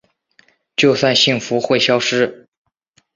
[0.75, 2.47] 就算幸福会消失